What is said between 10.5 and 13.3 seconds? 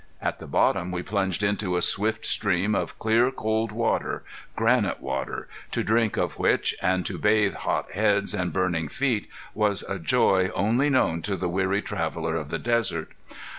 only known to the weary traveler of the desert.